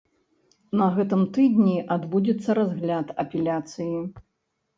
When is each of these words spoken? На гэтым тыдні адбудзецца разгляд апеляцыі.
На 0.79 0.87
гэтым 0.95 1.21
тыдні 1.35 1.75
адбудзецца 1.97 2.57
разгляд 2.61 3.07
апеляцыі. 3.27 3.95